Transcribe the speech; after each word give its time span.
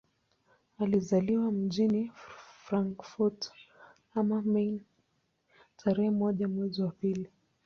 Alizaliwa 0.77 1.51
mjini 1.51 2.11
Frankfurt 2.65 3.51
am 4.15 4.27
Main 4.45 4.81
tarehe 5.77 6.09
moja 6.09 6.47
mwezi 6.47 6.81
wa 6.81 6.91
pili 6.91 7.29